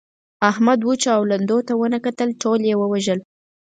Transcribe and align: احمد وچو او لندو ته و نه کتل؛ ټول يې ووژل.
احمد 0.49 0.79
وچو 0.87 1.09
او 1.17 1.23
لندو 1.31 1.57
ته 1.67 1.73
و 1.75 1.81
نه 1.93 1.99
کتل؛ 2.05 2.29
ټول 2.41 2.59
يې 2.69 2.75
ووژل. 2.77 3.19